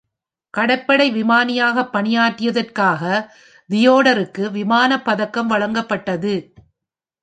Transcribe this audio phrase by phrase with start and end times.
[0.53, 3.01] கடற்படை விமானியாக பணியாற்றியதற்காக,
[3.69, 6.33] தியோடருக்கு விமான பதக்கம் வழங்கப்பட்டது.